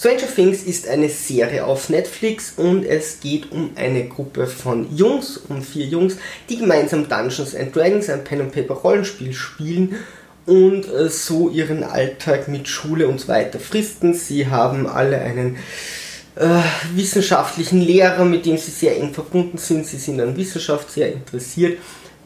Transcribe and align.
Stranger 0.00 0.34
Things 0.34 0.62
ist 0.62 0.88
eine 0.88 1.10
Serie 1.10 1.62
auf 1.66 1.90
Netflix 1.90 2.54
und 2.56 2.86
es 2.86 3.20
geht 3.20 3.52
um 3.52 3.72
eine 3.74 4.08
Gruppe 4.08 4.46
von 4.46 4.96
Jungs, 4.96 5.36
um 5.50 5.60
vier 5.60 5.84
Jungs, 5.84 6.16
die 6.48 6.56
gemeinsam 6.56 7.06
Dungeons 7.06 7.54
and 7.54 7.76
Dragons, 7.76 8.08
ein 8.08 8.24
Pen 8.24 8.40
and 8.40 8.50
Paper 8.50 8.72
Rollenspiel 8.76 9.34
spielen 9.34 9.96
und 10.46 10.88
äh, 10.88 11.10
so 11.10 11.50
ihren 11.50 11.84
Alltag 11.84 12.48
mit 12.48 12.66
Schule 12.66 13.08
und 13.08 13.20
so 13.20 13.28
weiter 13.28 13.58
fristen. 13.58 14.14
Sie 14.14 14.46
haben 14.46 14.86
alle 14.86 15.18
einen 15.18 15.56
äh, 16.36 16.62
wissenschaftlichen 16.94 17.82
Lehrer, 17.82 18.24
mit 18.24 18.46
dem 18.46 18.56
sie 18.56 18.70
sehr 18.70 18.96
eng 18.96 19.12
verbunden 19.12 19.58
sind. 19.58 19.84
Sie 19.86 19.98
sind 19.98 20.18
an 20.18 20.34
Wissenschaft 20.34 20.90
sehr 20.90 21.12
interessiert, 21.12 21.76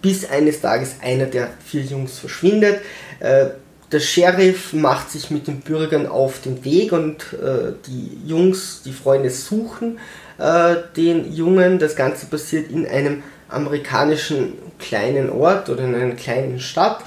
bis 0.01 0.31
eines 0.31 0.61
Tages 0.61 0.95
einer 1.03 1.27
der 1.27 1.49
vier 1.67 1.83
Jungs 1.83 2.21
verschwindet. 2.21 2.83
Äh, 3.19 3.47
der 3.95 4.01
Sheriff 4.01 4.73
macht 4.73 5.13
sich 5.13 5.31
mit 5.31 5.47
den 5.47 5.61
Bürgern 5.61 6.09
auf 6.09 6.41
den 6.41 6.65
Weg 6.65 6.91
und 6.91 7.33
äh, 7.35 7.75
die 7.87 8.29
Jungs, 8.29 8.83
die 8.85 8.93
Freunde 8.93 9.31
suchen 9.31 10.01
äh, 10.37 10.75
den 10.96 11.32
Jungen. 11.32 11.79
Das 11.79 11.95
Ganze 11.95 12.27
passiert 12.27 12.73
in 12.73 12.89
einem 12.89 13.23
amerikanischen 13.49 14.54
kleinen 14.81 15.31
Ort 15.31 15.68
oder 15.68 15.85
in 15.85 15.95
einer 15.95 16.17
kleinen 16.17 16.59
Stadt. 16.59 17.04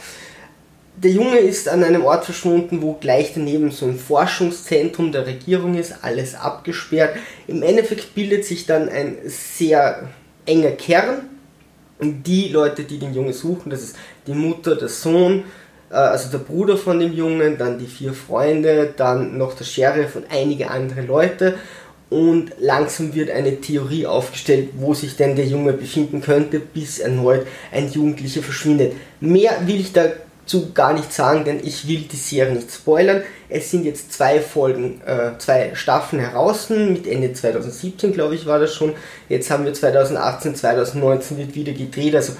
Der 0.96 1.12
Junge 1.12 1.40
ist 1.40 1.68
an 1.68 1.84
einem 1.84 2.06
Ort 2.06 2.24
verschwunden, 2.24 2.82
wo 2.82 2.94
gleich 2.94 3.34
daneben 3.34 3.70
so 3.70 3.86
ein 3.86 4.00
Forschungszentrum 4.00 5.12
der 5.12 5.28
Regierung 5.28 5.78
ist, 5.78 5.94
alles 6.04 6.36
abgesperrt. 6.36 7.18
Im 7.48 7.64
Endeffekt 7.64 8.16
bildet 8.16 8.46
sich 8.46 8.66
dann 8.66 8.88
ein 8.88 9.18
sehr 9.26 10.08
enger 10.46 10.72
Kern. 10.72 11.30
Die 12.00 12.48
Leute, 12.48 12.86
die 12.86 12.98
den 12.98 13.14
Jungen 13.14 13.34
suchen, 13.34 13.72
das 13.72 13.82
ist 13.82 13.96
die 14.26 14.34
Mutter, 14.34 14.78
der 14.78 14.88
Sohn, 14.88 15.44
also 15.90 16.30
der 16.30 16.40
Bruder 16.40 16.78
von 16.78 17.00
dem 17.00 17.14
Jungen, 17.14 17.58
dann 17.58 17.80
die 17.80 17.88
vier 17.88 18.14
Freunde, 18.14 18.94
dann 18.96 19.38
noch 19.38 19.54
der 19.54 19.66
Sheriff 19.66 20.16
und 20.16 20.26
einige 20.30 20.70
andere 20.70 21.02
Leute. 21.02 21.56
Und 22.10 22.54
langsam 22.60 23.14
wird 23.14 23.30
eine 23.30 23.60
Theorie 23.60 24.06
aufgestellt, 24.06 24.70
wo 24.78 24.94
sich 24.94 25.18
denn 25.18 25.36
der 25.36 25.46
Junge 25.46 25.74
befinden 25.74 26.22
könnte, 26.22 26.60
bis 26.60 27.00
erneut 27.00 27.46
ein 27.72 27.92
Jugendlicher 27.92 28.42
verschwindet. 28.42 28.94
Mehr 29.20 29.52
will 29.66 29.82
ich 29.82 29.92
da 29.92 30.06
zu 30.46 30.72
gar 30.72 30.94
nicht 30.94 31.12
sagen, 31.12 31.44
denn 31.44 31.60
ich 31.62 31.88
will 31.88 32.06
die 32.10 32.16
Serie 32.16 32.56
nicht 32.56 32.72
spoilern. 32.72 33.24
Es 33.50 33.70
sind 33.70 33.86
jetzt 33.86 34.14
zwei 34.14 34.40
Folgen, 34.40 35.02
äh, 35.06 35.38
zwei 35.38 35.72
Staffeln 35.76 36.22
heraus, 36.22 36.70
mit 36.70 37.06
Ende 37.06 37.34
2017 37.34 38.14
glaube 38.14 38.36
ich 38.36 38.46
war 38.46 38.60
das 38.60 38.74
schon. 38.74 38.94
Jetzt 39.28 39.52
haben 39.52 39.66
wir 39.66 39.74
2018, 39.74 40.56
2019 40.56 41.38
wird 41.38 41.56
wieder 41.56 41.74
gedreht, 41.74 42.16
also 42.16 42.34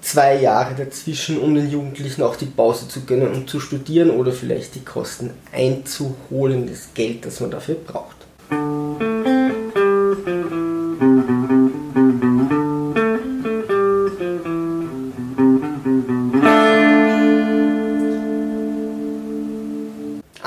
zwei 0.00 0.40
Jahre 0.40 0.74
dazwischen, 0.74 1.40
um 1.40 1.54
den 1.54 1.70
Jugendlichen 1.70 2.22
auch 2.22 2.36
die 2.36 2.46
Pause 2.46 2.88
zu 2.88 3.02
gönnen 3.02 3.32
und 3.32 3.50
zu 3.50 3.60
studieren 3.60 4.10
oder 4.10 4.32
vielleicht 4.32 4.74
die 4.74 4.84
Kosten 4.84 5.30
einzuholen, 5.52 6.68
das 6.68 6.94
Geld, 6.94 7.24
das 7.24 7.40
man 7.40 7.50
dafür 7.50 7.76
braucht. 7.76 8.17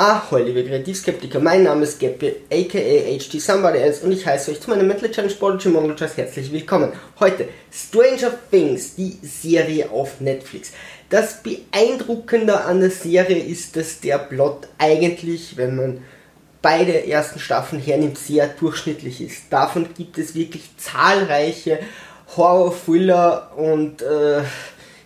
Ahoi, 0.03 0.41
liebe 0.41 0.65
Kreativskeptiker, 0.65 1.39
mein 1.39 1.61
Name 1.61 1.83
ist 1.83 1.99
Geppe, 1.99 2.37
aka 2.51 2.79
HT 2.79 3.39
Somebody 3.39 3.77
Else 3.77 4.03
und 4.03 4.11
ich 4.11 4.25
heiße 4.25 4.49
euch 4.49 4.59
zu 4.59 4.71
meinem 4.71 4.87
Metal 4.87 5.11
Challenge 5.11 5.35
Prodigy 5.35 5.69
Monologist 5.69 6.17
herzlich 6.17 6.51
willkommen. 6.51 6.91
Heute 7.19 7.47
Stranger 7.71 8.33
Things, 8.49 8.95
die 8.95 9.19
Serie 9.21 9.91
auf 9.91 10.19
Netflix. 10.19 10.71
Das 11.11 11.43
Beeindruckende 11.43 12.61
an 12.61 12.79
der 12.79 12.89
Serie 12.89 13.43
ist, 13.43 13.75
dass 13.75 13.99
der 13.99 14.17
Plot 14.17 14.69
eigentlich, 14.79 15.55
wenn 15.55 15.75
man 15.75 16.03
beide 16.63 17.05
ersten 17.05 17.37
Staffeln 17.37 17.79
hernimmt, 17.79 18.17
sehr 18.17 18.47
durchschnittlich 18.47 19.21
ist. 19.21 19.43
Davon 19.51 19.87
gibt 19.95 20.17
es 20.17 20.33
wirklich 20.33 20.63
zahlreiche 20.77 21.77
Horror-Thriller 22.35 23.51
und 23.55 24.01
äh, 24.01 24.41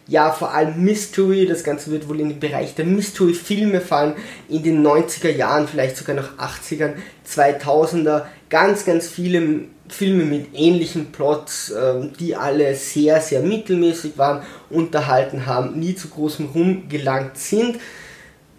ja, 0.07 0.31
vor 0.31 0.53
allem 0.53 0.83
Mystery, 0.83 1.47
das 1.47 1.63
Ganze 1.63 1.89
wird 1.89 2.07
wohl 2.07 2.19
in 2.19 2.29
den 2.29 2.39
Bereich 2.39 2.75
der 2.75 2.85
Mystery-Filme 2.85 3.81
fallen, 3.81 4.13
in 4.47 4.61
den 4.61 4.85
90er 4.85 5.31
Jahren, 5.31 5.67
vielleicht 5.67 5.97
sogar 5.97 6.15
noch 6.15 6.37
80ern, 6.37 6.93
2000er, 7.27 8.25
ganz, 8.49 8.85
ganz 8.85 9.07
viele 9.07 9.65
Filme 9.87 10.25
mit 10.25 10.47
ähnlichen 10.53 11.11
Plots, 11.11 11.71
ähm, 11.71 12.13
die 12.19 12.35
alle 12.35 12.75
sehr, 12.75 13.19
sehr 13.21 13.41
mittelmäßig 13.41 14.17
waren, 14.17 14.43
unterhalten 14.69 15.47
haben, 15.47 15.79
nie 15.79 15.95
zu 15.95 16.09
großem 16.09 16.47
Ruhm 16.53 16.87
gelangt 16.87 17.37
sind. 17.37 17.79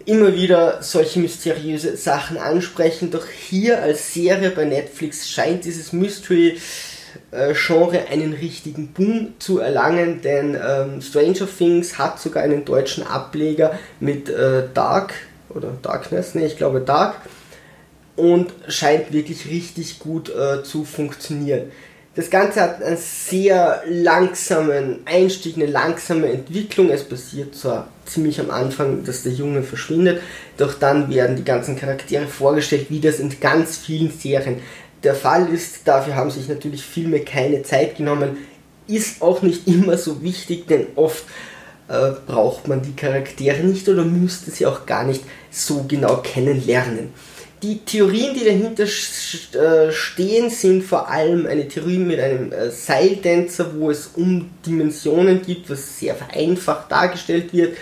Immer 0.05 0.35
wieder 0.35 0.81
solche 0.81 1.19
mysteriöse 1.19 1.97
Sachen 1.97 2.37
ansprechen, 2.37 3.11
doch 3.11 3.25
hier 3.27 3.81
als 3.81 4.13
Serie 4.13 4.51
bei 4.51 4.63
Netflix 4.63 5.29
scheint 5.29 5.65
dieses 5.65 5.91
Mystery 5.91 6.57
Genre 7.53 8.07
einen 8.09 8.33
richtigen 8.33 8.93
Boom 8.93 9.33
zu 9.39 9.59
erlangen, 9.59 10.21
denn 10.21 10.55
ähm, 10.55 11.01
Stranger 11.01 11.47
Things 11.47 11.97
hat 11.97 12.19
sogar 12.19 12.43
einen 12.43 12.65
deutschen 12.65 13.05
Ableger 13.05 13.77
mit 13.99 14.29
äh, 14.29 14.63
Dark 14.73 15.13
oder 15.49 15.73
Darkness, 15.81 16.35
ne, 16.35 16.45
ich 16.45 16.57
glaube 16.57 16.81
Dark 16.81 17.15
und 18.17 18.51
scheint 18.67 19.13
wirklich 19.13 19.47
richtig 19.47 19.99
gut 19.99 20.29
äh, 20.29 20.63
zu 20.63 20.83
funktionieren. 20.83 21.71
Das 22.15 22.31
Ganze 22.31 22.61
hat 22.61 22.81
einen 22.81 22.97
sehr 22.97 23.83
langsamen 23.85 25.01
Einstieg, 25.05 25.55
eine 25.55 25.67
langsame 25.67 26.31
Entwicklung. 26.31 26.89
Es 26.89 27.03
passiert 27.03 27.53
zwar 27.53 27.89
ziemlich 28.07 28.39
am 28.39 28.49
Anfang, 28.49 29.03
dass 29.03 29.21
der 29.21 29.33
Junge 29.33 29.61
verschwindet, 29.61 30.19
doch 30.57 30.73
dann 30.73 31.13
werden 31.13 31.35
die 31.35 31.43
ganzen 31.43 31.77
Charaktere 31.77 32.25
vorgestellt, 32.25 32.87
wie 32.89 32.99
das 32.99 33.19
in 33.19 33.39
ganz 33.39 33.77
vielen 33.77 34.09
Serien 34.09 34.61
der 35.07 35.15
Fall 35.15 35.47
ist. 35.49 35.79
Dafür 35.85 36.15
haben 36.15 36.29
sich 36.29 36.49
natürlich 36.49 36.83
Filme 36.83 37.21
keine 37.21 37.63
Zeit 37.63 37.95
genommen. 37.95 38.37
Ist 38.87 39.21
auch 39.21 39.41
nicht 39.41 39.67
immer 39.67 39.97
so 39.97 40.21
wichtig, 40.21 40.67
denn 40.67 40.87
oft 40.95 41.23
äh, 41.87 42.11
braucht 42.25 42.67
man 42.67 42.81
die 42.81 42.95
Charaktere 42.95 43.63
nicht 43.63 43.87
oder 43.87 44.03
müsste 44.03 44.51
sie 44.51 44.65
auch 44.65 44.85
gar 44.85 45.05
nicht 45.05 45.21
so 45.49 45.85
genau 45.87 46.17
kennenlernen. 46.17 47.13
Die 47.63 47.79
Theorien, 47.79 48.35
die 48.35 48.45
dahinter 48.45 48.83
äh, 48.83 49.91
stehen, 49.91 50.49
sind 50.49 50.83
vor 50.83 51.09
allem 51.09 51.47
eine 51.47 51.67
Theorie 51.67 51.97
mit 51.97 52.19
einem 52.19 52.51
äh, 52.51 52.69
wo 53.79 53.89
es 53.89 54.11
um 54.15 54.49
Dimensionen 54.65 55.41
gibt, 55.41 55.69
was 55.69 55.99
sehr 55.99 56.15
vereinfacht 56.15 56.91
dargestellt 56.91 57.53
wird, 57.53 57.77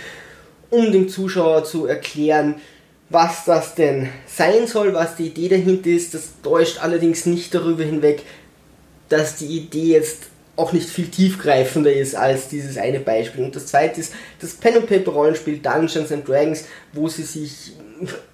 um 0.70 0.92
dem 0.92 1.08
Zuschauer 1.08 1.64
zu 1.64 1.86
erklären, 1.86 2.54
was 3.08 3.44
das 3.44 3.74
denn 3.74 4.08
sein 4.26 4.66
soll, 4.66 4.92
was 4.94 5.16
die 5.16 5.28
Idee 5.28 5.48
dahinter 5.48 5.90
ist. 5.90 6.14
Das 6.14 6.30
täuscht 6.42 6.78
allerdings 6.82 7.26
nicht 7.26 7.54
darüber 7.54 7.84
hinweg, 7.84 8.22
dass 9.08 9.36
die 9.36 9.46
Idee 9.46 9.92
jetzt 9.92 10.24
auch 10.56 10.72
nicht 10.72 10.88
viel 10.88 11.08
tiefgreifender 11.08 11.92
ist 11.92 12.16
als 12.16 12.48
dieses 12.48 12.78
eine 12.78 13.00
Beispiel. 13.00 13.44
Und 13.44 13.54
das 13.54 13.66
zweite 13.66 14.00
ist 14.00 14.14
das 14.40 14.54
Pen 14.54 14.76
and 14.76 14.86
Paper 14.86 15.12
Rollenspiel 15.12 15.58
Dungeons 15.58 16.10
and 16.10 16.26
Dragons, 16.26 16.64
wo 16.92 17.08
sie 17.08 17.22
sich 17.22 17.72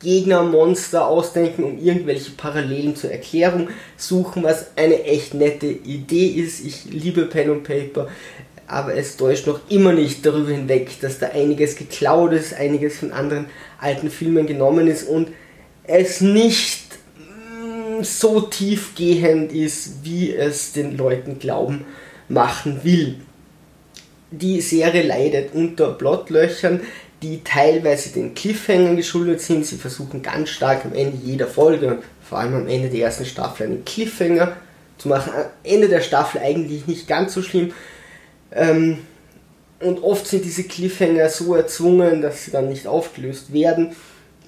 Gegner, 0.01 0.43
Monster 0.43 1.07
ausdenken 1.07 1.65
und 1.65 1.83
irgendwelche 1.83 2.33
Parallelen 2.33 2.97
zur 2.97 3.11
Erklärung 3.11 3.69
suchen, 3.97 4.43
was 4.43 4.77
eine 4.77 5.05
echt 5.05 5.35
nette 5.35 5.67
Idee 5.67 6.27
ist. 6.27 6.65
Ich 6.65 6.85
liebe 6.87 7.27
Pen 7.27 7.51
and 7.51 7.65
Paper 7.65 8.09
aber 8.67 8.95
es 8.95 9.17
täuscht 9.17 9.47
noch 9.47 9.61
immer 9.69 9.93
nicht 9.93 10.25
darüber 10.25 10.51
hinweg, 10.51 10.91
dass 11.01 11.19
da 11.19 11.29
einiges 11.29 11.77
geklaut 11.77 12.33
ist, 12.33 12.55
einiges 12.55 12.99
von 12.99 13.13
anderen 13.13 13.47
alten 13.81 14.11
Filmen 14.11 14.47
genommen 14.47 14.87
ist 14.87 15.09
und 15.09 15.29
es 15.85 16.21
nicht 16.21 16.85
mm, 17.19 18.03
so 18.03 18.41
tiefgehend 18.41 19.53
ist, 19.53 20.05
wie 20.05 20.35
es 20.35 20.73
den 20.73 20.97
Leuten 20.97 21.39
glauben 21.39 21.85
machen 22.29 22.81
will. 22.83 23.17
Die 24.31 24.61
Serie 24.63 25.03
leidet 25.03 25.55
unter 25.55 25.93
Plotlöchern, 25.93 26.81
die 27.23 27.43
teilweise 27.45 28.11
den 28.11 28.35
Cliffhangern 28.35 28.97
geschuldet 28.97 29.41
sind. 29.41 29.67
Sie 29.67 29.77
versuchen 29.77 30.23
ganz 30.23 30.49
stark 30.49 30.85
am 30.85 30.95
Ende 30.95 31.19
jeder 31.23 31.47
Folge, 31.47 31.99
vor 32.29 32.39
allem 32.39 32.55
am 32.55 32.67
Ende 32.67 32.89
der 32.89 33.05
ersten 33.05 33.27
Staffel, 33.27 33.67
einen 33.67 33.85
Cliffhanger 33.85 34.57
zu 34.99 35.09
machen. 35.09 35.33
Am 35.35 35.45
Ende 35.63 35.89
der 35.89 36.01
Staffel 36.01 36.41
eigentlich 36.41 36.87
nicht 36.87 37.07
ganz 37.07 37.35
so 37.35 37.43
schlimm, 37.43 37.73
ähm, 38.55 38.99
und 39.81 40.03
oft 40.03 40.27
sind 40.27 40.45
diese 40.45 40.65
Cliffhanger 40.65 41.29
so 41.29 41.55
erzwungen, 41.55 42.23
dass 42.23 42.45
sie 42.45 42.51
dann 42.53 42.69
nicht 42.69 42.87
aufgelöst 42.87 43.53
werden. 43.53 43.97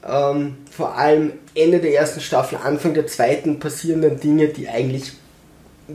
Ähm, 0.06 0.58
vor 0.70 0.96
allem 0.96 1.32
Ende 1.54 1.80
der 1.80 1.94
ersten 1.94 2.20
Staffel, 2.20 2.58
Anfang 2.62 2.94
der 2.94 3.06
zweiten 3.06 3.58
passieren 3.58 4.02
dann 4.02 4.20
Dinge, 4.20 4.48
die 4.48 4.68
eigentlich 4.68 5.12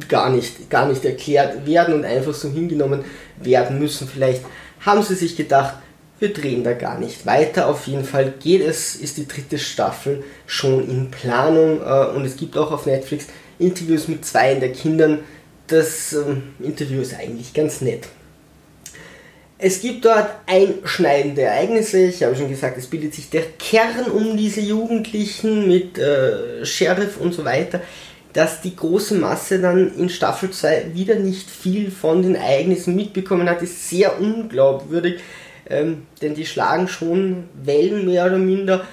gar 0.08 0.30
nicht, 0.30 0.70
gar 0.70 0.88
nicht 0.88 1.06
erklärt 1.06 1.66
werden 1.66 1.94
und 1.96 2.06
einfach 2.06 2.34
so 2.34 2.50
hingenommen 2.50 3.06
werden 3.42 3.80
müssen. 3.80 4.08
Vielleicht 4.08 4.44
haben 4.82 5.04
sie 5.04 5.16
sich 5.16 5.36
gedacht, 5.36 5.76
wir 6.20 6.34
drehen 6.34 6.64
da 6.64 6.74
gar 6.74 7.00
nicht 7.00 7.26
weiter. 7.26 7.68
Auf 7.68 7.88
jeden 7.88 8.04
Fall 8.04 8.34
geht 8.40 8.62
es, 8.62 8.96
ist 8.96 9.18
die 9.18 9.28
dritte 9.28 9.58
Staffel 9.58 10.24
schon 10.48 10.90
in 10.90 11.12
Planung 11.12 11.82
äh, 11.82 12.16
und 12.16 12.26
es 12.26 12.36
gibt 12.36 12.58
auch 12.58 12.72
auf 12.72 12.86
Netflix 12.86 13.28
Interviews 13.58 14.08
mit 14.08 14.26
zwei 14.26 14.56
der 14.56 14.72
Kindern, 14.72 15.20
das 15.70 16.14
ähm, 16.14 16.44
Interview 16.60 17.02
ist 17.02 17.16
eigentlich 17.16 17.54
ganz 17.54 17.82
nett. 17.82 18.08
Es 19.62 19.82
gibt 19.82 20.06
dort 20.06 20.30
einschneidende 20.46 21.42
Ereignisse. 21.42 22.00
Ich 22.06 22.24
habe 22.24 22.34
schon 22.36 22.48
gesagt, 22.48 22.78
es 22.78 22.88
bildet 22.88 23.14
sich 23.14 23.30
der 23.30 23.44
Kern 23.60 24.06
um 24.06 24.38
diese 24.38 24.62
Jugendlichen 24.62 25.68
mit 25.68 25.98
äh, 25.98 26.66
Sheriff 26.66 27.18
und 27.18 27.34
so 27.34 27.44
weiter, 27.44 27.82
dass 28.32 28.62
die 28.62 28.76
große 28.76 29.16
Masse 29.16 29.60
dann 29.60 29.94
in 29.98 30.10
Staffel 30.10 30.52
2 30.52 30.92
wieder 30.94 31.16
nicht 31.16 31.50
viel 31.50 31.92
von 31.92 32.22
den 32.22 32.36
Ereignissen 32.36 32.96
mitbekommen 32.96 33.50
hat, 33.50 33.62
ist 33.62 33.90
sehr 33.90 34.20
unglaubwürdig, 34.20 35.20
ähm, 35.70 36.04
denn 36.22 36.36
die 36.36 36.46
schlagen 36.46 36.88
schon 36.88 37.50
Wellen 37.62 38.06
mehr 38.06 38.28
oder 38.28 38.38
minder, 38.38 38.86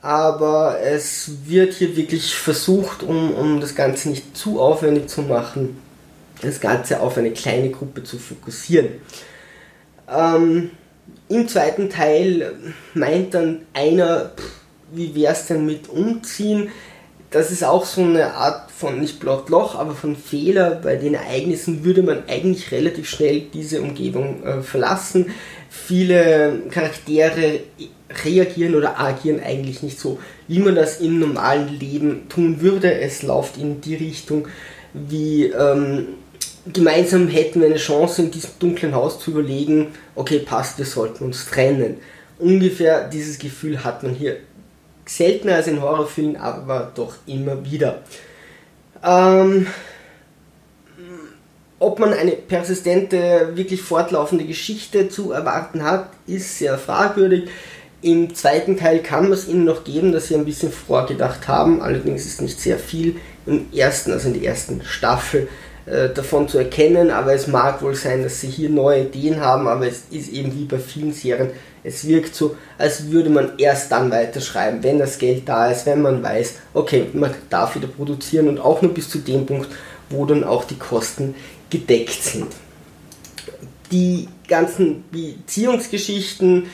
aber 0.00 0.80
es 0.80 1.30
wird 1.44 1.74
hier 1.74 1.96
wirklich 1.96 2.34
versucht, 2.34 3.02
um, 3.02 3.34
um 3.34 3.60
das 3.60 3.74
Ganze 3.74 4.08
nicht 4.08 4.34
zu 4.36 4.58
aufwendig 4.58 5.08
zu 5.08 5.20
machen, 5.20 5.76
das 6.44 6.60
Ganze 6.60 7.00
auf 7.00 7.18
eine 7.18 7.32
kleine 7.32 7.70
Gruppe 7.70 8.04
zu 8.04 8.18
fokussieren. 8.18 8.88
Ähm, 10.08 10.70
Im 11.28 11.48
zweiten 11.48 11.90
Teil 11.90 12.54
meint 12.94 13.34
dann 13.34 13.62
einer, 13.72 14.32
wie 14.92 15.14
wäre 15.14 15.32
es 15.32 15.46
denn 15.46 15.66
mit 15.66 15.88
Umziehen? 15.88 16.68
Das 17.30 17.50
ist 17.50 17.64
auch 17.64 17.84
so 17.84 18.02
eine 18.02 18.34
Art 18.34 18.70
von, 18.70 19.00
nicht 19.00 19.18
Plotloch, 19.18 19.74
aber 19.74 19.94
von 19.94 20.14
Fehler. 20.14 20.78
Bei 20.82 20.94
den 20.94 21.14
Ereignissen 21.14 21.84
würde 21.84 22.04
man 22.04 22.22
eigentlich 22.28 22.70
relativ 22.70 23.08
schnell 23.08 23.40
diese 23.52 23.82
Umgebung 23.82 24.44
äh, 24.44 24.62
verlassen. 24.62 25.32
Viele 25.68 26.62
Charaktere 26.70 27.60
reagieren 28.24 28.76
oder 28.76 29.00
agieren 29.00 29.40
eigentlich 29.44 29.82
nicht 29.82 29.98
so, 29.98 30.20
wie 30.46 30.60
man 30.60 30.76
das 30.76 31.00
im 31.00 31.18
normalen 31.18 31.68
Leben 31.76 32.28
tun 32.28 32.60
würde. 32.60 33.00
Es 33.00 33.24
läuft 33.24 33.56
in 33.56 33.80
die 33.80 33.96
Richtung, 33.96 34.46
wie 34.92 35.46
ähm, 35.46 36.08
gemeinsam 36.72 37.28
hätten 37.28 37.60
wir 37.60 37.66
eine 37.66 37.76
Chance, 37.76 38.22
in 38.22 38.30
diesem 38.30 38.50
dunklen 38.58 38.94
Haus 38.94 39.20
zu 39.20 39.32
überlegen, 39.32 39.88
okay, 40.14 40.38
passt, 40.38 40.78
wir 40.78 40.86
sollten 40.86 41.24
uns 41.24 41.46
trennen. 41.46 41.98
Ungefähr 42.38 43.08
dieses 43.08 43.38
Gefühl 43.38 43.84
hat 43.84 44.02
man 44.02 44.14
hier 44.14 44.38
seltener 45.06 45.56
als 45.56 45.66
in 45.66 45.82
Horrorfilmen, 45.82 46.36
aber 46.36 46.92
doch 46.94 47.14
immer 47.26 47.64
wieder. 47.64 48.02
Ähm, 49.04 49.66
ob 51.78 51.98
man 51.98 52.14
eine 52.14 52.32
persistente, 52.32 53.50
wirklich 53.54 53.82
fortlaufende 53.82 54.44
Geschichte 54.44 55.08
zu 55.08 55.32
erwarten 55.32 55.82
hat, 55.82 56.08
ist 56.26 56.58
sehr 56.58 56.78
fragwürdig. 56.78 57.50
Im 58.00 58.34
zweiten 58.34 58.76
Teil 58.76 59.02
kann 59.02 59.24
man 59.24 59.32
es 59.32 59.48
ihnen 59.48 59.64
noch 59.64 59.84
geben, 59.84 60.12
dass 60.12 60.28
sie 60.28 60.34
ein 60.34 60.44
bisschen 60.44 60.72
vorgedacht 60.72 61.46
haben, 61.48 61.82
allerdings 61.82 62.24
ist 62.26 62.40
nicht 62.40 62.60
sehr 62.60 62.78
viel 62.78 63.16
im 63.46 63.66
ersten, 63.72 64.12
also 64.12 64.28
in 64.28 64.34
der 64.34 64.50
ersten 64.50 64.82
Staffel 64.84 65.48
äh, 65.86 66.08
davon 66.08 66.48
zu 66.48 66.58
erkennen, 66.58 67.10
aber 67.10 67.34
es 67.34 67.46
mag 67.46 67.82
wohl 67.82 67.94
sein, 67.94 68.22
dass 68.22 68.40
sie 68.40 68.48
hier 68.48 68.70
neue 68.70 69.02
Ideen 69.02 69.40
haben, 69.40 69.68
aber 69.68 69.86
es 69.86 70.04
ist 70.10 70.30
eben 70.30 70.54
wie 70.54 70.64
bei 70.64 70.78
vielen 70.78 71.12
Serien, 71.12 71.50
es 71.82 72.08
wirkt 72.08 72.34
so, 72.34 72.56
als 72.78 73.10
würde 73.10 73.28
man 73.28 73.58
erst 73.58 73.92
dann 73.92 74.10
weiterschreiben, 74.10 74.82
wenn 74.82 74.98
das 74.98 75.18
Geld 75.18 75.46
da 75.46 75.70
ist, 75.70 75.84
wenn 75.84 76.00
man 76.00 76.22
weiß, 76.22 76.54
okay, 76.72 77.06
man 77.12 77.34
darf 77.50 77.76
wieder 77.76 77.88
produzieren 77.88 78.48
und 78.48 78.58
auch 78.58 78.80
nur 78.80 78.94
bis 78.94 79.10
zu 79.10 79.18
dem 79.18 79.44
Punkt, 79.44 79.68
wo 80.08 80.24
dann 80.24 80.44
auch 80.44 80.64
die 80.64 80.78
Kosten 80.78 81.34
gedeckt 81.68 82.22
sind. 82.22 82.46
Die 83.92 84.28
ganzen 84.48 85.04
Beziehungsgeschichten 85.10 86.68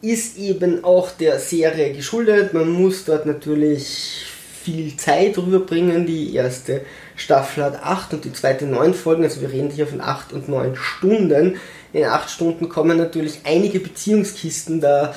ist 0.00 0.38
eben 0.38 0.84
auch 0.84 1.10
der 1.10 1.40
Serie 1.40 1.92
geschuldet. 1.92 2.54
Man 2.54 2.70
muss 2.70 3.04
dort 3.04 3.26
natürlich 3.26 4.26
viel 4.68 4.96
Zeit 4.96 5.38
rüberbringen. 5.38 6.06
Die 6.06 6.34
erste 6.34 6.82
Staffel 7.16 7.64
hat 7.64 7.82
8 7.82 8.14
und 8.14 8.24
die 8.24 8.32
zweite 8.32 8.66
9 8.66 8.92
Folgen, 8.92 9.24
also 9.24 9.40
wir 9.40 9.50
reden 9.50 9.70
hier 9.70 9.86
von 9.86 10.02
8 10.02 10.34
und 10.34 10.48
9 10.48 10.76
Stunden. 10.76 11.56
In 11.94 12.04
8 12.04 12.28
Stunden 12.28 12.68
kommen 12.68 12.98
natürlich 12.98 13.40
einige 13.44 13.80
Beziehungskisten 13.80 14.80
da 14.80 15.14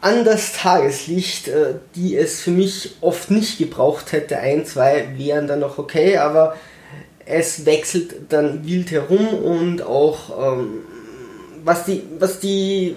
an 0.00 0.24
das 0.24 0.52
Tageslicht, 0.52 1.48
äh, 1.48 1.74
die 1.96 2.16
es 2.16 2.40
für 2.40 2.50
mich 2.50 2.96
oft 3.00 3.30
nicht 3.30 3.58
gebraucht 3.58 4.12
hätte. 4.12 4.38
Ein, 4.38 4.64
zwei 4.64 5.08
wären 5.16 5.48
dann 5.48 5.60
noch 5.60 5.78
okay, 5.78 6.18
aber 6.18 6.56
es 7.26 7.66
wechselt 7.66 8.14
dann 8.28 8.64
wild 8.66 8.90
herum 8.90 9.28
und 9.28 9.82
auch 9.82 10.52
ähm, 10.52 10.82
was 11.64 11.86
die, 11.86 12.02
was 12.18 12.38
die 12.38 12.96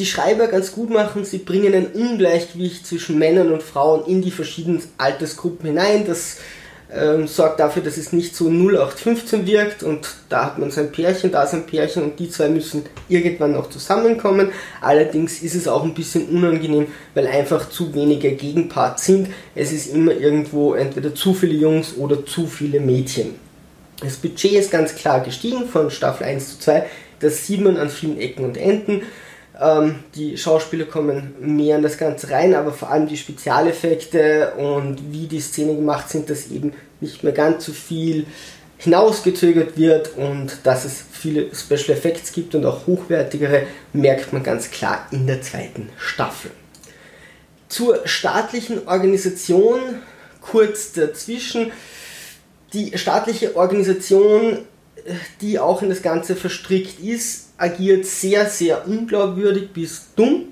die 0.00 0.06
Schreiber 0.06 0.48
ganz 0.48 0.72
gut 0.72 0.90
machen. 0.90 1.24
Sie 1.24 1.38
bringen 1.38 1.74
ein 1.74 1.86
Ungleichgewicht 1.88 2.86
zwischen 2.86 3.18
Männern 3.18 3.52
und 3.52 3.62
Frauen 3.62 4.06
in 4.06 4.22
die 4.22 4.30
verschiedenen 4.30 4.82
Altersgruppen 4.98 5.66
hinein. 5.66 6.06
Das 6.06 6.38
ähm, 6.92 7.28
sorgt 7.28 7.60
dafür, 7.60 7.82
dass 7.82 7.96
es 7.96 8.12
nicht 8.12 8.34
so 8.34 8.48
0815 8.48 9.46
wirkt 9.46 9.82
und 9.82 10.08
da 10.28 10.46
hat 10.46 10.58
man 10.58 10.70
sein 10.70 10.90
Pärchen, 10.90 11.30
da 11.30 11.46
sein 11.46 11.66
Pärchen 11.66 12.02
und 12.02 12.18
die 12.18 12.30
zwei 12.30 12.48
müssen 12.48 12.84
irgendwann 13.08 13.52
noch 13.52 13.70
zusammenkommen. 13.70 14.50
Allerdings 14.80 15.42
ist 15.42 15.54
es 15.54 15.68
auch 15.68 15.84
ein 15.84 15.94
bisschen 15.94 16.28
unangenehm, 16.28 16.88
weil 17.14 17.26
einfach 17.26 17.68
zu 17.68 17.94
wenige 17.94 18.32
Gegenparts 18.32 19.04
sind. 19.04 19.28
Es 19.54 19.72
ist 19.72 19.94
immer 19.94 20.12
irgendwo 20.12 20.74
entweder 20.74 21.14
zu 21.14 21.34
viele 21.34 21.54
Jungs 21.54 21.96
oder 21.96 22.26
zu 22.26 22.46
viele 22.46 22.80
Mädchen. 22.80 23.34
Das 24.00 24.16
Budget 24.16 24.52
ist 24.52 24.70
ganz 24.70 24.94
klar 24.94 25.20
gestiegen 25.20 25.68
von 25.68 25.90
Staffel 25.90 26.24
1 26.24 26.52
zu 26.52 26.58
2. 26.60 26.86
Das 27.20 27.46
sieht 27.46 27.60
man 27.60 27.76
an 27.76 27.90
vielen 27.90 28.18
Ecken 28.18 28.46
und 28.46 28.56
Enden. 28.56 29.02
Ähm, 29.60 29.96
die 30.14 30.38
Schauspieler 30.38 30.86
kommen 30.86 31.34
mehr 31.38 31.76
in 31.76 31.82
das 31.82 31.98
Ganze 31.98 32.30
rein, 32.30 32.54
aber 32.54 32.72
vor 32.72 32.90
allem 32.90 33.06
die 33.06 33.16
Spezialeffekte 33.16 34.52
und 34.56 35.12
wie 35.12 35.26
die 35.26 35.40
Szenen 35.40 35.76
gemacht 35.76 36.08
sind, 36.08 36.30
dass 36.30 36.50
eben 36.50 36.72
nicht 37.00 37.22
mehr 37.22 37.34
ganz 37.34 37.66
so 37.66 37.72
viel 37.72 38.26
hinausgezögert 38.78 39.76
wird 39.76 40.16
und 40.16 40.58
dass 40.64 40.86
es 40.86 41.04
viele 41.12 41.54
Special 41.54 41.90
Effects 41.90 42.32
gibt 42.32 42.54
und 42.54 42.64
auch 42.64 42.86
hochwertigere, 42.86 43.66
merkt 43.92 44.32
man 44.32 44.42
ganz 44.42 44.70
klar 44.70 45.06
in 45.10 45.26
der 45.26 45.42
zweiten 45.42 45.90
Staffel. 45.98 46.50
Zur 47.68 48.06
staatlichen 48.06 48.88
Organisation 48.88 49.78
kurz 50.40 50.92
dazwischen. 50.92 51.72
Die 52.72 52.96
staatliche 52.96 53.56
Organisation, 53.56 54.60
die 55.40 55.58
auch 55.58 55.82
in 55.82 55.88
das 55.88 56.02
Ganze 56.02 56.36
verstrickt 56.36 57.00
ist, 57.00 57.50
agiert 57.56 58.06
sehr, 58.06 58.46
sehr 58.46 58.86
unglaubwürdig 58.86 59.72
bis 59.72 60.08
dumm. 60.16 60.48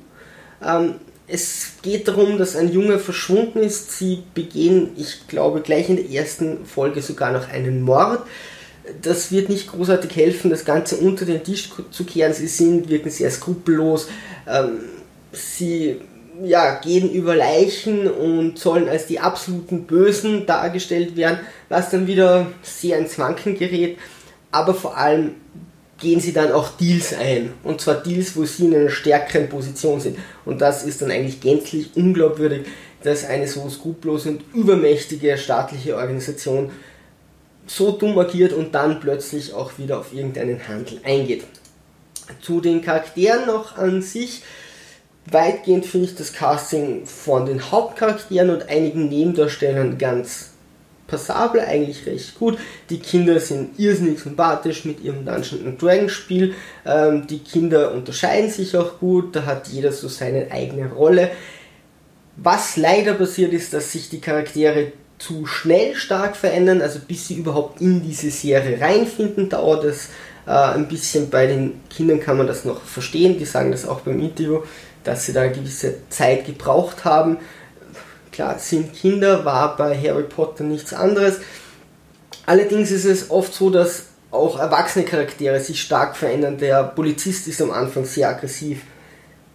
Ähm, 0.65 0.95
es 1.27 1.73
geht 1.83 2.09
darum, 2.09 2.39
dass 2.39 2.57
ein 2.57 2.73
Junge 2.73 2.99
verschwunden 2.99 3.59
ist. 3.59 3.99
Sie 3.99 4.23
begehen, 4.35 4.91
ich 4.97 5.29
glaube, 5.29 5.61
gleich 5.61 5.91
in 5.91 5.97
der 5.97 6.11
ersten 6.11 6.65
Folge 6.65 7.03
sogar 7.03 7.33
noch 7.33 7.49
einen 7.49 7.83
Mord. 7.83 8.23
Das 9.03 9.31
wird 9.31 9.51
nicht 9.51 9.71
großartig 9.71 10.17
helfen, 10.17 10.51
das 10.51 10.65
Ganze 10.65 10.97
unter 10.97 11.27
den 11.27 11.45
Tisch 11.45 11.69
zu 11.91 12.05
kehren. 12.05 12.33
Sie 12.33 12.47
sind, 12.47 12.89
wirken 12.89 13.11
sehr 13.11 13.31
skrupellos. 13.31 14.09
Ähm, 14.47 14.81
sie 15.33 16.01
ja, 16.45 16.77
gehen 16.77 17.11
über 17.11 17.35
Leichen 17.37 18.11
und 18.11 18.59
sollen 18.59 18.89
als 18.89 19.07
die 19.07 19.21
absoluten 19.21 19.85
Bösen 19.85 20.47
dargestellt 20.47 21.17
werden, 21.17 21.41
was 21.69 21.91
dann 21.91 22.07
wieder 22.07 22.47
sehr 22.63 22.99
ins 22.99 23.19
Wanken 23.19 23.59
gerät. 23.59 23.99
Aber 24.51 24.75
vor 24.75 24.97
allem 24.97 25.35
gehen 25.99 26.21
sie 26.21 26.33
dann 26.33 26.53
auch 26.53 26.71
Deals 26.77 27.13
ein. 27.13 27.53
Und 27.65 27.81
zwar 27.81 27.97
Deals, 27.97 28.37
wo 28.37 28.45
sie 28.45 28.67
in 28.67 28.75
einer 28.75 28.91
stärkeren 28.91 29.49
Position 29.49 30.01
sind. 30.01 30.19
Und 30.45 30.61
das 30.61 30.85
ist 30.85 31.03
dann 31.03 31.11
eigentlich 31.11 31.41
gänzlich 31.41 31.91
unglaubwürdig, 31.97 32.67
dass 33.03 33.25
eine 33.25 33.47
so 33.47 33.69
skrupellose 33.69 34.31
und 34.31 34.43
übermächtige 34.55 35.37
staatliche 35.37 35.97
Organisation 35.97 36.71
so 37.67 37.93
dumm 37.93 38.19
agiert 38.19 38.53
und 38.53 38.75
dann 38.75 39.01
plötzlich 39.01 39.53
auch 39.53 39.73
wieder 39.79 39.99
auf 39.99 40.13
irgendeinen 40.13 40.67
Handel 40.67 41.01
eingeht. 41.05 41.45
Zu 42.41 42.61
den 42.61 42.83
Charakteren 42.83 43.47
noch 43.47 43.77
an 43.77 44.03
sich. 44.03 44.43
Weitgehend 45.31 45.85
finde 45.85 46.07
ich 46.07 46.15
das 46.15 46.33
Casting 46.33 47.05
von 47.05 47.45
den 47.45 47.71
Hauptcharakteren 47.71 48.51
und 48.51 48.69
einigen 48.69 49.09
Nebendarstellern 49.09 49.99
ganz 49.99 50.53
passabel, 51.09 51.63
eigentlich 51.63 52.07
recht 52.07 52.39
gut. 52.39 52.59
Die 52.91 53.01
Kinder 53.01 53.41
sind 53.41 53.79
irrsinnig 53.79 54.21
sympathisch 54.21 54.85
mit 54.85 55.01
ihrem 55.03 55.25
Dungeon 55.25 55.77
Dragons 55.77 56.13
Spiel. 56.13 56.55
Ähm, 56.87 57.27
die 57.27 57.41
Kinder 57.41 57.93
unterscheiden 57.93 58.51
sich 58.51 58.77
auch 58.77 59.01
gut, 59.01 59.35
da 59.35 59.45
hat 59.45 59.67
jeder 59.67 59.91
so 59.91 60.07
seine 60.07 60.53
eigene 60.53 60.93
Rolle. 60.93 61.31
Was 62.37 62.77
leider 62.77 63.15
passiert 63.15 63.53
ist, 63.53 63.75
dass 63.75 63.91
sich 63.91 64.11
die 64.11 64.21
Charaktere 64.21 64.93
zu 65.19 65.47
schnell 65.47 65.97
stark 65.97 66.37
verändern, 66.37 66.81
also 66.81 67.01
bis 67.01 67.27
sie 67.27 67.35
überhaupt 67.35 67.81
in 67.81 68.03
diese 68.03 68.31
Serie 68.31 68.81
reinfinden, 68.81 69.49
dauert 69.49 69.85
es 69.85 70.11
äh, 70.47 70.51
ein 70.51 70.87
bisschen. 70.87 71.31
Bei 71.31 71.47
den 71.47 71.81
Kindern 71.91 72.21
kann 72.21 72.37
man 72.37 72.47
das 72.47 72.65
noch 72.65 72.83
verstehen, 72.83 73.39
die 73.39 73.45
sagen 73.45 73.73
das 73.73 73.89
auch 73.89 74.01
beim 74.01 74.21
Interview, 74.21 74.61
dass 75.05 75.27
sie 75.27 75.33
da 75.33 75.43
eine 75.43 75.53
gewisse 75.53 75.97
Zeit 76.11 76.47
gebraucht 76.47 77.05
haben. 77.05 77.39
Klar, 78.33 78.59
sind 78.59 78.95
Kinder, 78.95 79.45
war 79.45 79.77
bei 79.77 79.97
Harry 79.97 80.25
Potter 80.25 80.65
nichts 80.65 80.93
anderes. 80.93 81.39
Allerdings 82.47 82.91
ist 82.91 83.05
es 83.05 83.31
oft 83.31 83.53
so, 83.53 83.71
dass 83.71 84.05
auch 84.31 84.59
erwachsene 84.59 85.05
Charaktere 85.05 85.61
sich 85.61 85.81
stark 85.81 86.17
verändern. 86.17 86.59
Der 86.59 86.85
Polizist 86.85 87.49
ist 87.49 87.63
am 87.63 87.71
Anfang 87.71 88.05
sehr 88.05 88.29
aggressiv. 88.29 88.83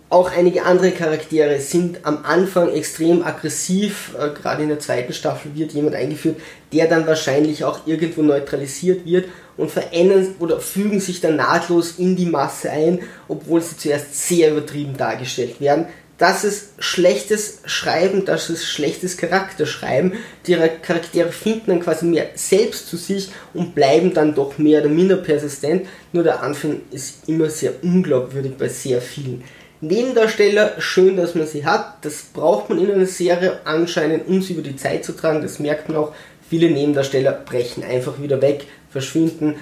Auch 0.09 0.31
einige 0.31 0.63
andere 0.63 0.91
Charaktere 0.91 1.59
sind 1.59 2.05
am 2.05 2.23
Anfang 2.23 2.71
extrem 2.71 3.23
aggressiv. 3.23 4.13
Äh, 4.15 4.29
gerade 4.29 4.61
in 4.61 4.69
der 4.69 4.79
zweiten 4.79 5.11
Staffel 5.11 5.55
wird 5.55 5.71
jemand 5.71 5.95
eingeführt, 5.95 6.39
der 6.71 6.87
dann 6.87 7.07
wahrscheinlich 7.07 7.63
auch 7.63 7.87
irgendwo 7.87 8.21
neutralisiert 8.21 9.07
wird 9.07 9.25
und 9.57 9.71
verändern 9.71 10.35
oder 10.37 10.59
fügen 10.59 10.99
sich 10.99 11.19
dann 11.19 11.37
nahtlos 11.37 11.97
in 11.97 12.15
die 12.15 12.27
Masse 12.27 12.69
ein, 12.69 12.99
obwohl 13.27 13.61
sie 13.61 13.75
zuerst 13.75 14.27
sehr 14.27 14.51
übertrieben 14.51 14.95
dargestellt 14.97 15.59
werden. 15.59 15.87
Das 16.17 16.43
ist 16.43 16.69
schlechtes 16.77 17.59
Schreiben, 17.65 18.23
das 18.23 18.49
ist 18.49 18.65
schlechtes 18.65 19.17
Charakterschreiben. 19.17 20.13
Die 20.45 20.55
Charaktere 20.81 21.31
finden 21.31 21.63
dann 21.67 21.79
quasi 21.79 22.05
mehr 22.05 22.27
selbst 22.35 22.87
zu 22.87 22.97
sich 22.97 23.29
und 23.53 23.73
bleiben 23.73 24.13
dann 24.13 24.35
doch 24.35 24.59
mehr 24.59 24.81
oder 24.81 24.89
minder 24.89 25.17
persistent. 25.17 25.87
Nur 26.11 26.23
der 26.23 26.43
Anfang 26.43 26.81
ist 26.91 27.27
immer 27.27 27.49
sehr 27.49 27.73
unglaubwürdig 27.83 28.53
bei 28.57 28.69
sehr 28.69 29.01
vielen. 29.01 29.43
Nebendarsteller, 29.81 30.75
schön, 30.77 31.17
dass 31.17 31.35
man 31.35 31.47
sie 31.47 31.65
hat. 31.65 32.05
Das 32.05 32.23
braucht 32.33 32.69
man 32.69 32.79
in 32.79 32.91
einer 32.91 33.05
Serie 33.07 33.59
anscheinend, 33.65 34.27
um 34.27 34.41
sie 34.41 34.53
über 34.53 34.61
die 34.61 34.77
Zeit 34.77 35.03
zu 35.03 35.13
tragen. 35.13 35.41
Das 35.41 35.59
merkt 35.59 35.89
man 35.89 35.97
auch. 35.97 36.15
Viele 36.49 36.69
Nebendarsteller 36.69 37.31
brechen 37.31 37.83
einfach 37.83 38.21
wieder 38.21 38.41
weg, 38.41 38.65
verschwinden, 38.91 39.55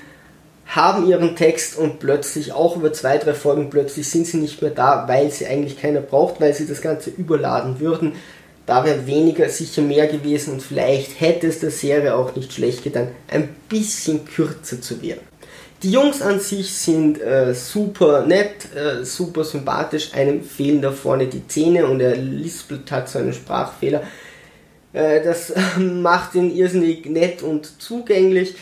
haben 0.71 1.05
ihren 1.05 1.35
Text 1.35 1.77
und 1.77 1.99
plötzlich, 1.99 2.53
auch 2.53 2.77
über 2.77 2.93
zwei, 2.93 3.17
drei 3.17 3.33
Folgen, 3.33 3.69
plötzlich 3.69 4.09
sind 4.09 4.25
sie 4.25 4.37
nicht 4.37 4.61
mehr 4.61 4.71
da, 4.71 5.05
weil 5.07 5.29
sie 5.29 5.45
eigentlich 5.45 5.79
keiner 5.79 5.99
braucht, 5.99 6.39
weil 6.39 6.53
sie 6.53 6.65
das 6.65 6.81
Ganze 6.81 7.09
überladen 7.09 7.81
würden. 7.81 8.13
Da 8.65 8.85
wäre 8.85 9.05
weniger 9.05 9.49
sicher 9.49 9.81
mehr 9.81 10.07
gewesen 10.07 10.53
und 10.53 10.61
vielleicht 10.61 11.19
hätte 11.19 11.47
es 11.47 11.59
der 11.59 11.71
Serie 11.71 12.15
auch 12.15 12.35
nicht 12.37 12.53
schlecht 12.53 12.83
getan, 12.83 13.09
ein 13.27 13.49
bisschen 13.67 14.23
kürzer 14.23 14.79
zu 14.79 15.01
werden. 15.01 15.19
Die 15.83 15.91
Jungs 15.91 16.21
an 16.21 16.39
sich 16.39 16.71
sind 16.73 17.19
äh, 17.19 17.53
super 17.53 18.25
nett, 18.25 18.73
äh, 18.73 19.03
super 19.03 19.43
sympathisch. 19.43 20.13
Einem 20.13 20.43
fehlen 20.43 20.81
da 20.81 20.91
vorne 20.91 21.25
die 21.25 21.45
Zähne 21.47 21.87
und 21.87 21.99
er 21.99 22.15
lispelt 22.15 22.91
hat 22.91 23.09
so 23.09 23.19
einen 23.19 23.33
Sprachfehler. 23.33 24.03
Äh, 24.93 25.21
das 25.23 25.51
macht 25.77 26.35
ihn 26.35 26.55
irrsinnig 26.55 27.07
nett 27.07 27.41
und 27.41 27.81
zugänglich. 27.81 28.55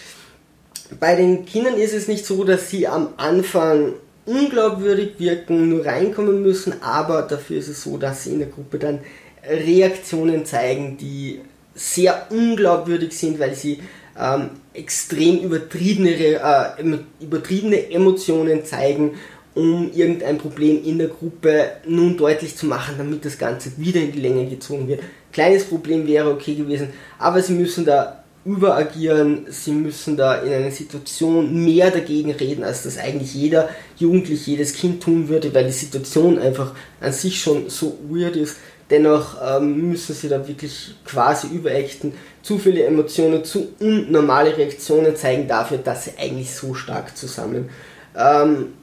Bei 1.00 1.16
den 1.16 1.46
Kindern 1.46 1.76
ist 1.76 1.94
es 1.94 2.08
nicht 2.08 2.26
so, 2.26 2.44
dass 2.44 2.70
sie 2.70 2.88
am 2.88 3.10
Anfang 3.18 3.94
unglaubwürdig 4.26 5.20
wirken, 5.20 5.70
nur 5.70 5.86
reinkommen 5.86 6.42
müssen, 6.42 6.82
aber 6.82 7.24
dafür 7.24 7.58
ist 7.58 7.68
es 7.68 7.84
so, 7.84 7.98
dass 7.98 8.24
sie 8.24 8.34
in 8.34 8.40
der 8.40 8.48
Gruppe 8.48 8.80
dann 8.80 9.00
Reaktionen 9.48 10.46
zeigen, 10.46 10.98
die 10.98 11.42
sehr 11.74 12.28
unglaubwürdig 12.30 13.18
sind, 13.18 13.40
weil 13.40 13.56
sie 13.56 13.80
ähm, 14.20 14.50
extrem 14.74 15.40
übertriebene, 15.40 16.12
äh, 16.12 17.00
übertriebene 17.22 17.90
Emotionen 17.92 18.66
zeigen, 18.66 19.12
um 19.56 19.92
irgendein 19.94 20.38
Problem 20.38 20.84
in 20.84 20.98
der 20.98 21.08
Gruppe 21.08 21.72
nun 21.88 22.18
deutlich 22.18 22.56
zu 22.56 22.66
machen, 22.66 22.96
damit 22.98 23.26
das 23.26 23.38
Ganze 23.38 23.72
wieder 23.78 24.02
in 24.02 24.12
die 24.12 24.22
Länge 24.22 24.46
gezogen 24.46 24.88
wird. 24.88 25.02
Kleines 25.32 25.66
Problem 25.66 26.06
wäre 26.08 26.32
okay 26.32 26.56
gewesen, 26.56 26.90
aber 27.18 27.42
sie 27.42 27.54
müssen 27.54 27.86
da 27.86 28.19
überagieren, 28.46 29.46
sie 29.50 29.72
müssen 29.72 30.16
da 30.18 30.36
in 30.36 30.54
einer 30.54 30.72
Situation 30.72 31.64
mehr 31.66 31.92
dagegen 31.92 32.32
reden, 32.32 32.64
als 32.64 32.84
das 32.84 32.98
eigentlich 32.98 33.34
jeder 33.34 33.70
Jugendliche, 33.98 34.52
jedes 34.52 34.74
Kind 34.74 35.04
tun 35.04 35.28
würde, 35.28 35.54
weil 35.54 35.66
die 35.66 35.72
Situation 35.72 36.40
einfach 36.40 36.74
an 37.02 37.12
sich 37.12 37.42
schon 37.42 37.70
so 37.70 37.98
weird 38.10 38.36
ist. 38.36 38.58
Dennoch 38.90 39.38
ähm, 39.44 39.90
müssen 39.90 40.16
sie 40.16 40.30
da 40.30 40.48
wirklich 40.48 40.96
quasi 41.06 41.48
überacten, 41.48 42.14
zu 42.42 42.58
viele 42.58 42.84
Emotionen, 42.84 43.44
zu 43.44 43.68
unnormale 43.80 44.58
Reaktionen 44.58 45.16
zeigen 45.16 45.48
dafür, 45.48 45.78
dass 45.78 46.06
sie 46.06 46.12
eigentlich 46.18 46.52
so 46.56 46.74
stark 46.74 47.16
zusammen 47.16 47.70
ähm, 48.18 48.74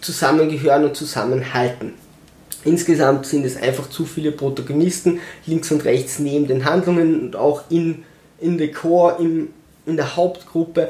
zusammengehören 0.00 0.84
und 0.84 0.96
zusammenhalten. 0.96 1.94
Insgesamt 2.64 3.26
sind 3.26 3.44
es 3.44 3.56
einfach 3.56 3.88
zu 3.88 4.04
viele 4.04 4.32
Protagonisten 4.32 5.20
links 5.46 5.70
und 5.70 5.84
rechts 5.84 6.18
neben 6.18 6.46
den 6.46 6.64
Handlungen 6.64 7.20
und 7.20 7.36
auch 7.36 7.62
in, 7.70 8.04
in 8.40 8.58
der 8.58 8.70
Core, 8.70 9.16
in, 9.18 9.48
in 9.86 9.96
der 9.96 10.16
Hauptgruppe 10.16 10.88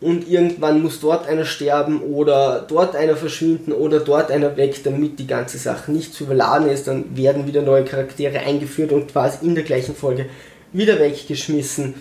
und 0.00 0.28
irgendwann 0.28 0.82
muss 0.82 1.00
dort 1.00 1.26
einer 1.26 1.46
sterben 1.46 2.02
oder 2.02 2.64
dort 2.68 2.94
einer 2.94 3.16
verschwinden 3.16 3.72
oder 3.72 4.00
dort 4.00 4.30
einer 4.30 4.56
weg, 4.56 4.82
damit 4.84 5.18
die 5.18 5.26
ganze 5.26 5.56
Sache 5.56 5.90
nicht 5.90 6.12
zu 6.12 6.24
überladen 6.24 6.68
ist. 6.68 6.86
Dann 6.86 7.16
werden 7.16 7.46
wieder 7.46 7.62
neue 7.62 7.84
Charaktere 7.84 8.40
eingeführt 8.40 8.92
und 8.92 9.10
quasi 9.10 9.46
in 9.46 9.54
der 9.54 9.64
gleichen 9.64 9.94
Folge 9.94 10.26
wieder 10.72 10.98
weggeschmissen. 10.98 11.94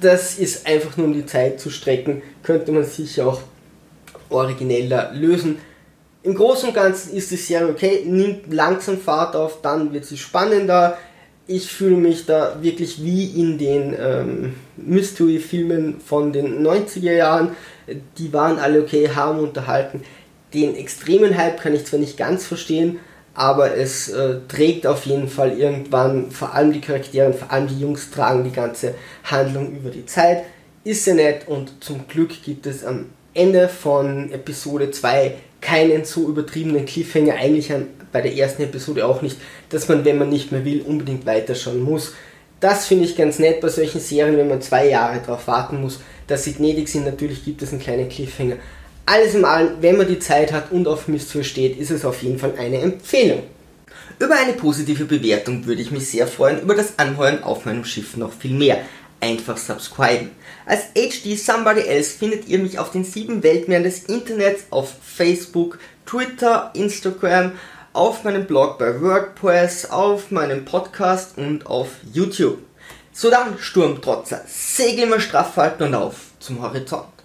Das 0.00 0.38
ist 0.38 0.66
einfach 0.66 0.96
nur 0.96 1.08
um 1.08 1.12
die 1.12 1.26
Zeit 1.26 1.60
zu 1.60 1.68
strecken, 1.68 2.22
könnte 2.42 2.72
man 2.72 2.84
sicher 2.84 3.26
auch 3.26 3.40
origineller 4.30 5.12
lösen. 5.12 5.58
Im 6.22 6.34
Großen 6.34 6.70
und 6.70 6.74
Ganzen 6.74 7.14
ist 7.14 7.30
die 7.30 7.36
Serie 7.36 7.68
okay, 7.68 8.04
nimmt 8.06 8.52
langsam 8.52 8.98
Fahrt 8.98 9.36
auf, 9.36 9.60
dann 9.60 9.92
wird 9.92 10.06
sie 10.06 10.16
spannender 10.16 10.96
ich 11.48 11.70
fühle 11.70 11.96
mich 11.96 12.26
da 12.26 12.56
wirklich 12.60 13.02
wie 13.04 13.24
in 13.40 13.58
den 13.58 13.94
ähm, 13.98 14.54
Mystery-Filmen 14.76 16.00
von 16.00 16.32
den 16.32 16.66
90er 16.66 17.12
Jahren. 17.12 17.50
Die 18.18 18.32
waren 18.32 18.58
alle 18.58 18.82
okay, 18.82 19.10
haben 19.14 19.38
unterhalten. 19.38 20.02
Den 20.52 20.74
extremen 20.74 21.36
Hype 21.36 21.60
kann 21.60 21.74
ich 21.74 21.86
zwar 21.86 22.00
nicht 22.00 22.16
ganz 22.16 22.46
verstehen, 22.46 22.98
aber 23.34 23.76
es 23.76 24.08
äh, 24.08 24.40
trägt 24.48 24.86
auf 24.86 25.06
jeden 25.06 25.28
Fall 25.28 25.52
irgendwann, 25.52 26.30
vor 26.30 26.54
allem 26.54 26.72
die 26.72 26.80
Charaktere, 26.80 27.32
vor 27.32 27.52
allem 27.52 27.68
die 27.68 27.78
Jungs 27.78 28.10
tragen 28.10 28.42
die 28.42 28.52
ganze 28.52 28.94
Handlung 29.24 29.76
über 29.76 29.90
die 29.90 30.06
Zeit. 30.06 30.44
Ist 30.82 31.04
sehr 31.04 31.14
nett 31.14 31.46
und 31.46 31.84
zum 31.84 32.08
Glück 32.08 32.42
gibt 32.42 32.66
es 32.66 32.84
am 32.84 33.06
Ende 33.34 33.68
von 33.68 34.32
Episode 34.32 34.90
2 34.90 35.34
keinen 35.66 36.04
so 36.04 36.28
übertriebenen 36.28 36.86
Cliffhanger, 36.86 37.34
eigentlich 37.34 37.72
bei 38.12 38.20
der 38.20 38.36
ersten 38.36 38.62
Episode 38.62 39.04
auch 39.04 39.20
nicht, 39.20 39.36
dass 39.68 39.88
man, 39.88 40.04
wenn 40.04 40.16
man 40.16 40.28
nicht 40.28 40.52
mehr 40.52 40.64
will, 40.64 40.80
unbedingt 40.82 41.26
weiterschauen 41.26 41.82
muss. 41.82 42.14
Das 42.60 42.86
finde 42.86 43.04
ich 43.04 43.16
ganz 43.16 43.40
nett 43.40 43.60
bei 43.60 43.68
solchen 43.68 44.00
Serien, 44.00 44.36
wenn 44.36 44.48
man 44.48 44.62
zwei 44.62 44.88
Jahre 44.88 45.18
darauf 45.18 45.48
warten 45.48 45.80
muss, 45.80 45.98
dass 46.28 46.44
sie 46.44 46.52
gnädig 46.52 46.88
sind. 46.88 47.04
Natürlich 47.04 47.44
gibt 47.44 47.62
es 47.62 47.72
einen 47.72 47.80
kleinen 47.80 48.08
Cliffhanger. 48.08 48.56
Alles 49.06 49.34
im 49.34 49.44
Allen, 49.44 49.78
wenn 49.80 49.96
man 49.96 50.06
die 50.06 50.20
Zeit 50.20 50.52
hat 50.52 50.70
und 50.70 50.86
auf 50.86 51.08
Mystery 51.08 51.42
steht, 51.42 51.78
ist 51.78 51.90
es 51.90 52.04
auf 52.04 52.22
jeden 52.22 52.38
Fall 52.38 52.54
eine 52.58 52.78
Empfehlung. 52.78 53.42
Über 54.20 54.36
eine 54.36 54.52
positive 54.52 55.04
Bewertung 55.04 55.66
würde 55.66 55.82
ich 55.82 55.90
mich 55.90 56.08
sehr 56.08 56.28
freuen, 56.28 56.62
über 56.62 56.76
das 56.76 56.98
Anheuern 56.98 57.42
auf 57.42 57.64
meinem 57.64 57.84
Schiff 57.84 58.16
noch 58.16 58.32
viel 58.32 58.54
mehr. 58.54 58.78
Einfach 59.20 59.56
subscriben. 59.56 60.30
Als 60.66 60.92
HD 60.94 61.38
Somebody 61.38 61.80
Else 61.80 62.18
findet 62.18 62.48
ihr 62.48 62.58
mich 62.58 62.78
auf 62.78 62.90
den 62.90 63.04
sieben 63.04 63.42
Weltmeeren 63.42 63.84
des 63.84 64.04
Internets 64.04 64.64
auf 64.70 64.92
Facebook, 65.02 65.78
Twitter, 66.04 66.70
Instagram, 66.74 67.52
auf 67.92 68.24
meinem 68.24 68.46
Blog 68.46 68.78
bei 68.78 69.00
WordPress, 69.00 69.90
auf 69.90 70.30
meinem 70.30 70.64
Podcast 70.64 71.38
und 71.38 71.66
auf 71.66 71.88
YouTube. 72.12 72.58
So 73.12 73.30
dann, 73.30 73.58
Sturmtrotzer, 73.58 74.42
Segel 74.46 75.04
immer 75.04 75.20
straff 75.20 75.56
halten 75.56 75.84
und 75.84 75.94
auf 75.94 76.16
zum 76.38 76.60
Horizont. 76.60 77.15